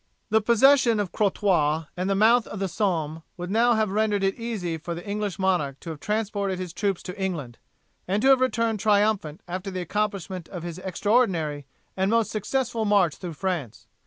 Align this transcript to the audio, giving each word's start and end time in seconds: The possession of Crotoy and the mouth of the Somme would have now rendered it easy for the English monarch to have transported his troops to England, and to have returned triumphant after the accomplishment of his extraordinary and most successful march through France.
The 0.31 0.41
possession 0.41 0.99
of 0.99 1.11
Crotoy 1.11 1.85
and 1.95 2.09
the 2.09 2.15
mouth 2.15 2.47
of 2.47 2.57
the 2.57 2.67
Somme 2.67 3.21
would 3.37 3.53
have 3.55 3.77
now 3.77 3.85
rendered 3.85 4.23
it 4.23 4.33
easy 4.33 4.79
for 4.79 4.95
the 4.95 5.07
English 5.07 5.37
monarch 5.37 5.79
to 5.81 5.91
have 5.91 5.99
transported 5.99 6.57
his 6.57 6.73
troops 6.73 7.03
to 7.03 7.21
England, 7.21 7.59
and 8.07 8.19
to 8.23 8.29
have 8.29 8.41
returned 8.41 8.79
triumphant 8.79 9.41
after 9.47 9.69
the 9.69 9.81
accomplishment 9.81 10.49
of 10.49 10.63
his 10.63 10.79
extraordinary 10.79 11.67
and 11.95 12.09
most 12.09 12.31
successful 12.31 12.83
march 12.83 13.17
through 13.17 13.33
France. 13.33 13.85